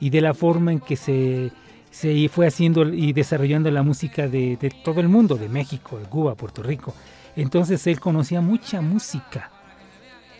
[0.00, 1.50] y de la forma en que se,
[1.90, 6.06] se fue haciendo y desarrollando la música de, de todo el mundo, de México, de
[6.06, 6.94] Cuba, Puerto Rico.
[7.36, 9.50] Entonces él conocía mucha música.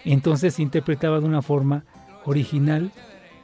[0.04, 1.84] Entonces interpretaba de una forma
[2.24, 2.90] original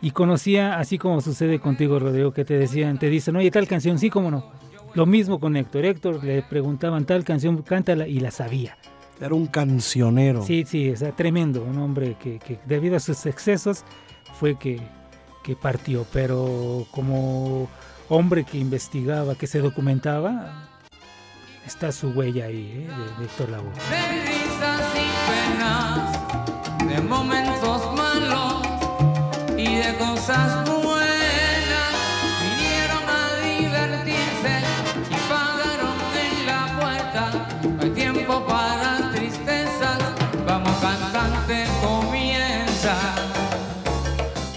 [0.01, 3.99] y conocía, así como sucede contigo, Rodrigo, que te decían, te dicen, oye, tal canción,
[3.99, 4.53] sí, cómo no.
[4.95, 5.85] Lo mismo con Héctor.
[5.85, 8.77] Héctor le preguntaban tal canción, cántala y la sabía.
[9.21, 10.43] Era un cancionero.
[10.43, 11.63] Sí, sí, o sea, tremendo.
[11.63, 13.85] Un hombre que, que debido a sus excesos
[14.39, 14.81] fue que,
[15.43, 16.07] que partió.
[16.13, 17.69] Pero como
[18.09, 20.69] hombre que investigaba, que se documentaba,
[21.67, 22.89] está su huella ahí, ¿eh?
[22.89, 23.71] de, de Héctor Lavoe.
[23.71, 25.09] de risas y
[25.59, 28.63] penas, de momentos malos
[29.57, 30.64] y de cosas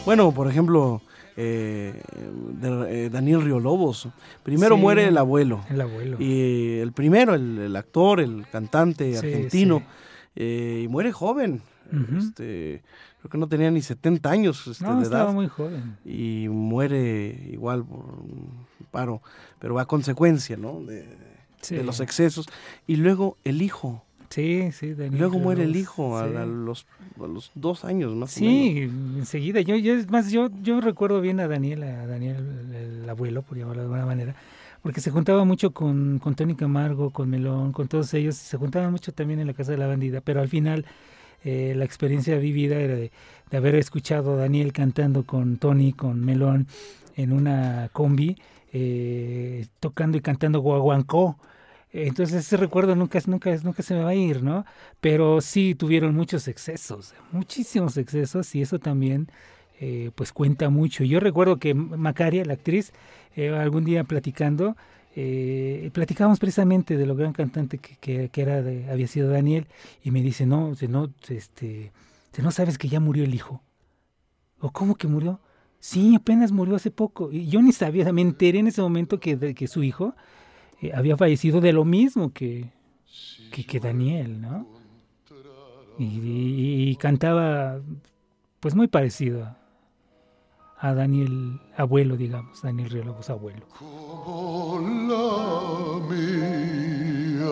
[0.08, 1.02] Bueno, por ejemplo,
[1.36, 2.02] eh,
[2.62, 4.08] de- eh, Daniel Río Lobos.
[4.42, 4.82] Primero Sí.
[4.82, 5.66] muere el abuelo.
[5.70, 6.16] El abuelo.
[6.18, 9.86] Y el primero, el, el actor, el cantante Sí, argentino, sí.
[10.38, 11.62] eh, y muere joven.
[12.18, 12.84] Este,
[13.20, 15.34] creo que no tenía ni 70 años este, no, de estaba edad.
[15.34, 15.98] muy joven.
[16.06, 19.22] Y muere igual por un paro,
[19.60, 20.80] pero a consecuencia ¿no?
[20.84, 21.06] de
[21.84, 22.46] los excesos.
[22.88, 24.04] Y luego el hijo.
[24.30, 26.36] Sí, sí, Daniel luego muere el hijo a, sí.
[26.36, 26.86] a los,
[27.20, 28.74] a los dos años más o menos.
[28.74, 28.80] Sí,
[29.18, 29.62] enseguida.
[29.62, 32.36] Yo, yo, es más, yo, yo recuerdo bien a Daniel, a Daniel,
[32.72, 34.36] el, el abuelo, por llamarlo de alguna manera,
[34.82, 38.36] porque se juntaba mucho con, con Tony Camargo, con Melón, con todos ellos.
[38.36, 40.86] Se juntaban mucho también en la casa de la bandida, pero al final
[41.44, 43.12] eh, la experiencia vivida era de,
[43.50, 46.68] de haber escuchado a Daniel cantando con Tony, con Melón,
[47.16, 48.38] en una combi,
[48.74, 51.38] eh, tocando y cantando guaguancó.
[52.06, 54.66] Entonces ese recuerdo nunca, nunca, nunca se me va a ir, ¿no?
[55.02, 59.30] Pero sí tuvieron muchos excesos, muchísimos excesos y eso también
[59.80, 61.04] eh, pues cuenta mucho.
[61.04, 62.94] Yo recuerdo que Macaria, la actriz,
[63.36, 64.76] eh, algún día platicando,
[65.16, 68.58] eh, platicábamos precisamente de lo gran cantante que, que, era
[68.92, 69.66] había sido Daniel
[70.04, 71.92] y me dice, no, si no, este,
[72.32, 73.62] si no sabes que ya murió el hijo.
[74.60, 75.40] ¿O cómo que murió?
[75.80, 77.32] Sí, apenas murió hace poco.
[77.32, 80.16] Y yo ni sabía, me enteré en ese momento que, de- que su hijo
[80.82, 82.70] eh, había fallecido de lo mismo que,
[83.52, 84.68] que, que Daniel, ¿no?
[86.00, 87.80] Y, y- y cantaba
[88.60, 89.58] pues muy parecido a,
[90.80, 93.66] a Daniel abuelo, digamos, Daniel Río Lobos abuelo.
[93.80, 97.48] como la mía.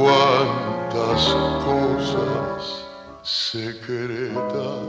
[0.00, 2.84] Cuántas cosas
[3.22, 4.86] secretas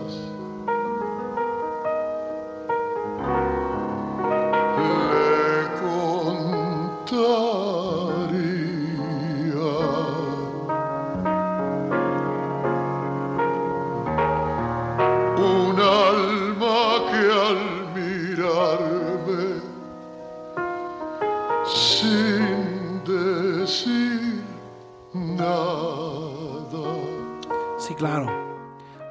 [28.01, 28.27] claro.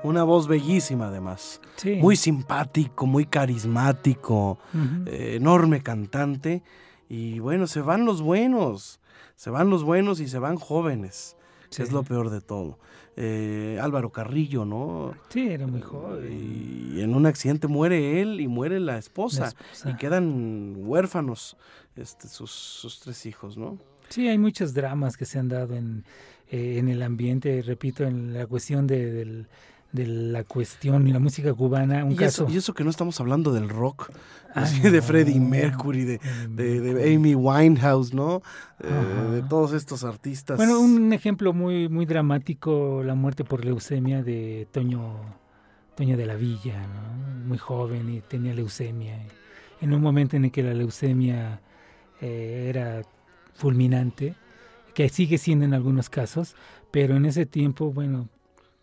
[0.02, 1.60] Una voz bellísima además.
[1.76, 1.94] Sí.
[1.96, 4.58] Muy simpático, muy carismático,
[5.06, 6.64] eh, enorme cantante.
[7.08, 8.98] Y bueno, se van los buenos.
[9.36, 11.36] Se van los buenos y se van jóvenes.
[11.74, 12.80] que es lo peor de todo.
[13.16, 15.14] Eh, Álvaro Carrillo, ¿no?
[15.28, 16.92] Sí, era muy joven.
[16.96, 19.42] Y en un accidente muere él y muere la esposa.
[19.42, 19.90] La esposa.
[19.90, 21.56] Y quedan huérfanos
[21.94, 23.78] este, sus, sus tres hijos, ¿no?
[24.10, 26.04] Sí, hay muchos dramas que se han dado en,
[26.50, 29.46] eh, en el ambiente, repito, en la cuestión de, del-
[29.92, 32.04] de la cuestión y la música cubana.
[32.04, 32.44] Un Y caso.
[32.44, 34.10] eso, y eso que no estamos hablando del rock,
[34.54, 35.02] así de no.
[35.02, 38.40] Freddie Mercury, de, de, de Amy Winehouse, ¿no?
[38.84, 40.56] Eh, de todos estos artistas.
[40.58, 45.16] Bueno, un ejemplo muy, muy dramático, la muerte por leucemia de Toño,
[45.96, 47.46] Toño de la Villa, ¿no?
[47.48, 49.18] muy joven y tenía leucemia.
[49.80, 51.60] En un momento en el que la leucemia
[52.20, 53.02] eh, era
[53.60, 54.34] fulminante,
[54.94, 56.56] que sigue siendo en algunos casos,
[56.90, 58.28] pero en ese tiempo, bueno,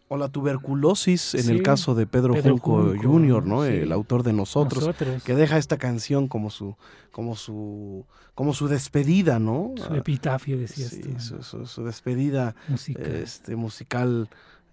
[0.10, 3.66] O la tuberculosis, en Sí, el caso de Pedro, Pedro Junco, Junco, Jr., ¿no?
[3.66, 3.74] sí.
[3.74, 6.76] El autor de Nosotros, nosotros, que deja esta canción como su,
[7.12, 9.74] como su, como su despedida, ¿no?
[9.76, 13.02] su epitafio, decías Sí, tú, su, su- su despedida música.
[13.02, 14.30] este, musical.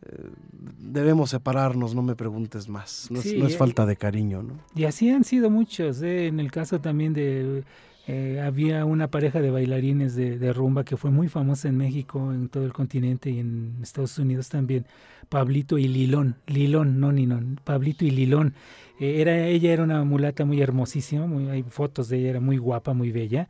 [0.06, 0.30] eh,
[0.78, 3.08] debemos separarnos, no me preguntes más.
[3.10, 4.54] No, es- no es falta de cariño, ¿no?
[4.76, 6.00] Y así han sido muchos.
[6.02, 6.26] ¿eh?
[6.28, 7.64] En el caso también de...
[8.06, 12.48] eh, había una pareja de bailarines de, rumba que fue muy famosa en México, en
[12.50, 14.86] todo el continente y en Estados Unidos también.
[15.30, 16.36] Pablito y Lilón.
[16.46, 17.60] Lilón, no Ninón.
[17.64, 18.54] Pablito y Lilón.
[19.00, 21.26] Eh, era, ella era una mulata muy hermosísima.
[21.26, 23.48] Muy, hay fotos de ella, era muy guapa, muy bella.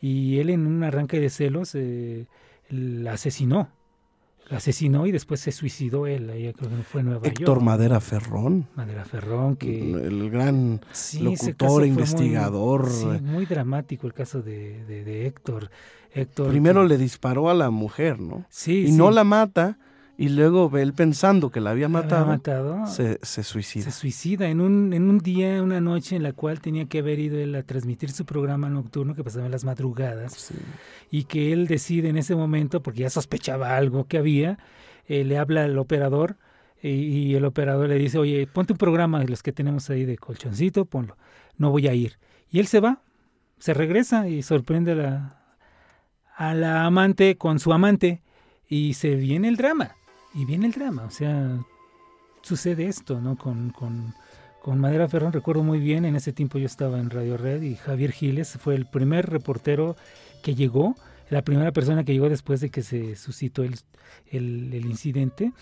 [0.00, 2.26] Y él en un arranque de celos eh,
[2.70, 3.68] la asesinó.
[4.50, 6.28] La asesinó y después se suicidó él.
[6.30, 7.62] Ella creo que fue en Nueva Héctor York.
[7.62, 9.92] Madera Ferrón, Madera Ferrón, que...
[9.92, 12.90] el gran Sí, locutor, muy- investigador.
[12.90, 15.70] sí, muy dramático el caso de, de- de Héctor.
[16.12, 18.44] Héctor Primero que- le disparó a la mujer, ¿no?
[18.50, 19.78] sí, y sí, no la mata,
[20.22, 23.84] y luego él pensando que la había la matado, matado, se, se suicida.
[23.84, 27.18] se suicida en un, en un día, una noche en la cual tenía que haber
[27.18, 30.54] ido él a transmitir su programa nocturno que pasaba en las madrugadas Sí.
[31.10, 34.58] y que él decide en ese momento, porque ya sospechaba algo que había,
[35.08, 36.36] eh, le habla al operador
[36.82, 40.04] y, y el operador le dice, oye, ponte un programa de los que tenemos ahí
[40.04, 41.16] de colchoncito, ponlo,
[41.56, 42.18] no voy a ir.
[42.50, 43.00] Y él se va,
[43.58, 45.36] se regresa y sorprende a la,
[46.36, 48.22] a la amante con su amante
[48.68, 49.96] y se viene el drama,
[50.34, 51.58] y viene el drama, o sea,
[52.42, 53.36] sucede esto, ¿no?
[53.36, 54.14] Con, con,
[54.62, 57.76] con Madera Ferrón recuerdo muy bien, en ese tiempo yo estaba en Radio Red y
[57.76, 59.96] Javier Giles fue el primer reportero
[60.42, 60.94] que llegó,
[61.28, 63.76] la primera persona que llegó después de que se suscitó el,
[64.26, 65.52] el, el incidente.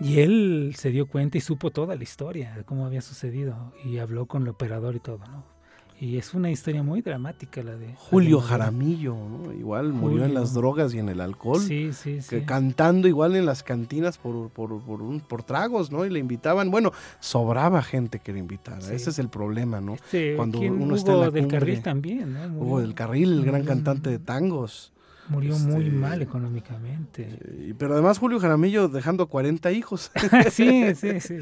[0.00, 4.26] Y él se dio cuenta y supo toda la historia cómo había sucedido y habló
[4.26, 5.53] con el operador y todo, ¿no?
[6.00, 8.40] Y es una historia muy dramática la de Julio.
[8.40, 9.52] Jaramillo, ¿no?
[9.52, 11.60] igual murió en las drogas y en el alcohol.
[11.60, 12.28] Sí, sí, sí.
[12.28, 16.04] que cantando igual en las cantinas por, por, por, un- por tragos, ¿no?
[16.04, 18.94] Y le invitaban, bueno, sobraba gente que le invitara, Sí.
[18.94, 19.94] ese es el problema, ¿no?
[19.94, 21.58] Este, cuando uno está en Hugo la del cumbre.
[21.60, 22.60] Carril también, ¿no?
[22.60, 24.92] Hugo del Carril, el gran Murió- cantante de tangos.
[25.28, 27.74] Murió muy este, mal económicamente.
[27.78, 30.10] Pero además Julio Jaramillo dejando 40 hijos,
[30.50, 31.36] sí, sí, sí.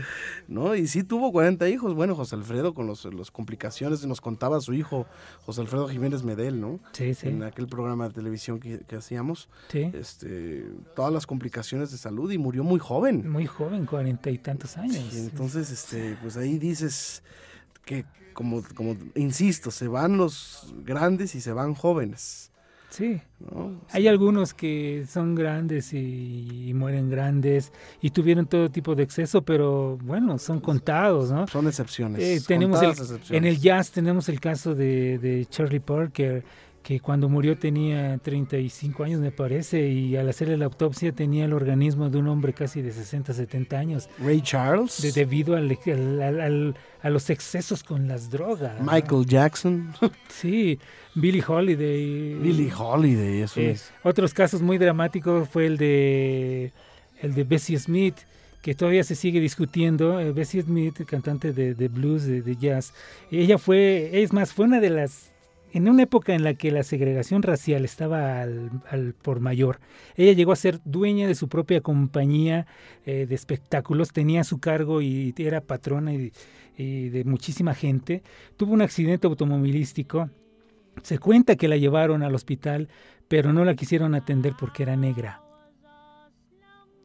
[0.49, 0.75] ¿no?
[0.75, 1.95] Y sí tuvo 40 hijos.
[1.95, 5.07] Bueno, José Alfredo con los, las complicaciones, nos contaba su hijo,
[5.45, 6.81] José Alfredo Jiménez Medel, ¿no?
[6.93, 7.29] Sí, sí.
[7.29, 9.91] En aquel programa de televisión que, que hacíamos, sí.
[9.95, 10.65] este,
[10.95, 13.29] todas las complicaciones de salud y murió muy joven.
[13.29, 15.13] Muy joven, cuarenta y tantos años.
[15.13, 17.23] Y entonces, este, pues ahí dices
[17.85, 22.52] que, como, como insisto, se van los grandes y se van jóvenes.
[22.93, 23.21] Sí.
[23.41, 23.81] ¿no?
[23.91, 29.43] Hay algunos que son grandes y, y mueren grandes y tuvieron todo tipo de exceso,
[29.43, 31.47] pero bueno, son contados, ¿no?
[31.47, 32.21] Son excepciones.
[32.23, 33.55] Eh, tenemos el- contadas en excepciones.
[33.57, 36.45] el jazz tenemos el caso de, de Charlie Parker,
[36.83, 41.53] que cuando murió tenía 35 años, me parece, y al hacerle la autopsia tenía el
[41.53, 46.23] organismo de un hombre casi de 60, 70 años, Ray Charles, de- debido al- al-
[46.23, 48.81] al- al- a los excesos con las drogas.
[48.81, 48.93] ¿no?
[48.93, 49.93] Michael Jackson,
[50.29, 50.79] Sí,
[51.15, 52.35] Billie Holiday.
[52.35, 53.93] Billie Holiday, eso Eh, es.
[54.03, 56.73] otros casos muy dramáticos fue el de
[57.21, 58.17] el de Bessie Smith,
[58.61, 60.19] que todavía se sigue discutiendo.
[60.21, 62.93] Eh, Bessie Smith, cantante de, de blues, de, de jazz,
[63.31, 65.32] ella fue, es más, fue una de las
[65.73, 69.81] en una época en la que la segregación racial estaba al, por mayor,
[70.17, 72.67] ella llegó a ser dueña de su propia compañía
[73.07, 78.23] eh, de espectáculos, tenía su cargo y era patrona de muchísima gente.
[78.57, 80.31] Tuvo un accidente automovilístico.
[81.03, 82.89] Se cuenta que la llevaron al hospital,
[83.29, 85.43] pero no la quisieron atender porque era negra.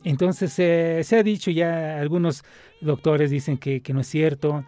[0.04, 2.44] Entonces se ha dicho ya, algunos
[2.82, 4.66] doctores dicen que no es cierto,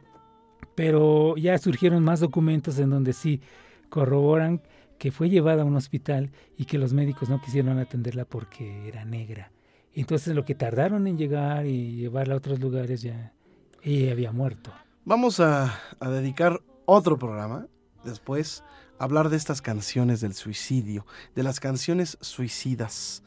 [0.80, 3.42] pero ya surgieron más documentos en donde sí
[3.90, 4.62] corroboran
[4.98, 9.06] que fue llevada a un hospital y que los médicos no quisieron atenderla porque era
[9.06, 9.52] negra.
[9.94, 13.34] Entonces lo que tardaron en llegar y llevarla a otros lugares ya
[13.82, 14.72] ella había muerto.
[15.06, 17.68] Vamos a, a dedicar otro programa
[18.04, 18.64] después
[19.00, 23.24] a hablar de estas canciones del suicidio, de las canciones suicidas.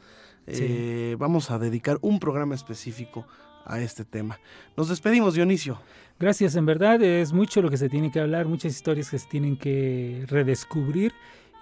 [0.47, 0.65] Sí.
[0.69, 3.27] Eh, vamos a dedicar un programa específico
[3.65, 4.39] a este tema.
[4.77, 5.81] Nos despedimos, Dionisio.
[6.19, 9.29] Gracias, en verdad es mucho lo que se tiene que hablar, muchas historias que se
[9.29, 11.13] tienen que redescubrir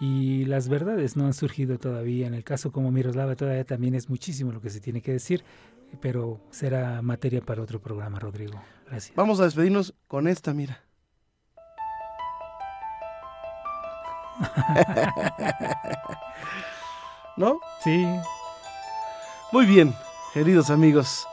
[0.00, 2.26] y las verdades no han surgido todavía.
[2.26, 5.44] En el caso como Miroslava todavía también es muchísimo lo que se tiene que decir,
[6.00, 8.60] pero será materia para otro programa, Rodrigo.
[8.86, 9.14] Gracias.
[9.16, 10.82] Vamos a despedirnos con esta, mira.
[17.36, 17.60] ¿No?
[17.84, 18.06] Sí,
[19.52, 19.94] Muy bien,
[20.32, 21.26] queridos amigos.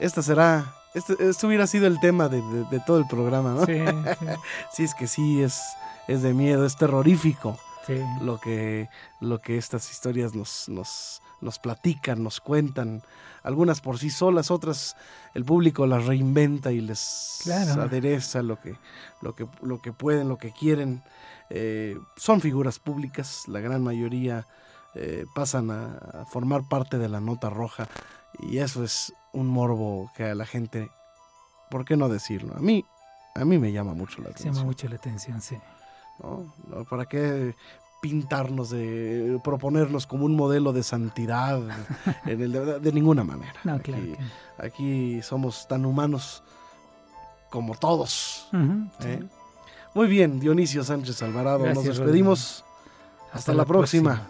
[0.00, 0.74] Esta será.
[0.94, 3.64] Este, este hubiera sido el tema de, de- de todo el programa, ¿no?
[3.66, 3.74] sí,
[4.18, 4.26] sí,
[4.72, 5.60] Sí, es que sí, es,
[6.08, 8.00] es de miedo, es terrorífico sí.
[8.22, 8.88] lo que,
[9.20, 13.02] lo que estas historias nos, nos, nos platican, nos cuentan.
[13.44, 14.96] Algunas por sí solas, otras
[15.34, 17.82] el público las reinventa y les Claro.
[17.82, 18.76] adereza lo que,
[19.22, 21.02] lo, que, lo que pueden, lo que quieren.
[21.50, 24.46] Eh, son figuras públicas, la gran mayoría
[24.94, 27.88] eh, pasan a, a formar parte de la nota roja
[28.40, 30.90] y eso es un morbo que a la gente,
[31.70, 32.56] ¿por qué no decirlo?
[32.56, 32.84] A mí,
[33.34, 34.54] a mí me llama mucho la Se atención.
[34.54, 35.56] llama mucho la atención, sí.
[36.22, 36.52] ¿no?
[36.88, 37.54] ¿Para qué
[38.02, 41.60] pintarnos de proponernos como un modelo de santidad
[42.26, 43.54] en el de, de ninguna manera?
[43.64, 44.02] No, claro.
[44.02, 46.42] aquí, que- aquí somos tan humanos
[47.50, 48.48] como todos.
[49.00, 49.22] ¿eh?
[49.94, 52.64] Muy bien, Dionisio Sánchez Alvarado, nos despedimos.
[53.32, 54.28] Hasta, la próxima.